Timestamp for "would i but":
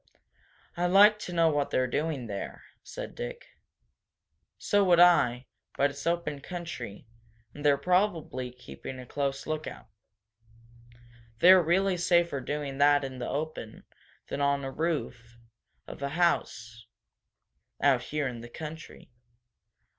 4.83-5.91